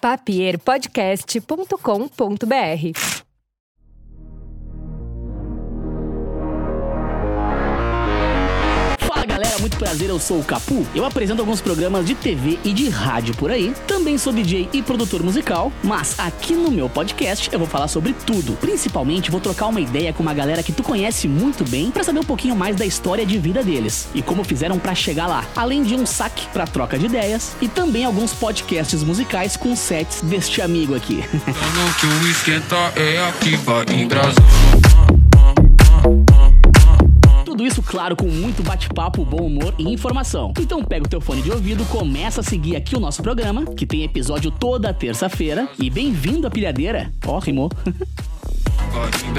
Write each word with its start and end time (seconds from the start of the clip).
papierpodcast.com.br. 0.00 2.92
muito 9.60 9.76
prazer, 9.76 10.08
eu 10.10 10.18
sou 10.18 10.38
o 10.38 10.44
Capu. 10.44 10.86
Eu 10.94 11.04
apresento 11.04 11.40
alguns 11.40 11.60
programas 11.60 12.06
de 12.06 12.14
TV 12.14 12.58
e 12.64 12.72
de 12.72 12.88
rádio 12.88 13.34
por 13.36 13.50
aí. 13.50 13.74
Também 13.86 14.16
sou 14.18 14.32
DJ 14.32 14.68
e 14.72 14.82
produtor 14.82 15.22
musical, 15.22 15.72
mas 15.82 16.18
aqui 16.18 16.54
no 16.54 16.70
meu 16.70 16.88
podcast 16.88 17.48
eu 17.52 17.58
vou 17.58 17.68
falar 17.68 17.88
sobre 17.88 18.12
tudo. 18.12 18.54
Principalmente 18.60 19.30
vou 19.30 19.40
trocar 19.40 19.66
uma 19.66 19.80
ideia 19.80 20.12
com 20.12 20.22
uma 20.22 20.34
galera 20.34 20.62
que 20.62 20.72
tu 20.72 20.82
conhece 20.82 21.28
muito 21.28 21.68
bem 21.68 21.90
para 21.90 22.04
saber 22.04 22.18
um 22.20 22.24
pouquinho 22.24 22.56
mais 22.56 22.76
da 22.76 22.86
história 22.86 23.24
de 23.26 23.38
vida 23.38 23.62
deles 23.62 24.08
e 24.14 24.22
como 24.22 24.44
fizeram 24.44 24.78
para 24.78 24.94
chegar 24.94 25.26
lá. 25.26 25.44
Além 25.56 25.82
de 25.82 25.94
um 25.94 26.06
saque 26.06 26.46
para 26.52 26.66
troca 26.66 26.98
de 26.98 27.06
ideias 27.06 27.56
e 27.60 27.68
também 27.68 28.04
alguns 28.04 28.32
podcasts 28.32 29.02
musicais 29.02 29.56
com 29.56 29.74
sets 29.76 30.20
deste 30.22 30.62
amigo 30.62 30.94
aqui. 30.94 31.22
Tudo 37.58 37.66
isso, 37.66 37.82
claro, 37.82 38.14
com 38.14 38.28
muito 38.28 38.62
bate-papo, 38.62 39.24
bom 39.24 39.42
humor 39.46 39.74
e 39.80 39.92
informação. 39.92 40.52
Então 40.60 40.80
pega 40.84 41.06
o 41.06 41.08
teu 41.08 41.20
fone 41.20 41.42
de 41.42 41.50
ouvido, 41.50 41.84
começa 41.86 42.40
a 42.40 42.44
seguir 42.44 42.76
aqui 42.76 42.94
o 42.94 43.00
nosso 43.00 43.20
programa, 43.20 43.64
que 43.74 43.84
tem 43.84 44.04
episódio 44.04 44.48
toda 44.52 44.94
terça-feira. 44.94 45.68
E 45.76 45.90
bem-vindo 45.90 46.46
à 46.46 46.50
pilhadeira. 46.50 47.10
Ó, 47.26 47.34
oh, 47.36 47.38
rimou. 47.40 47.68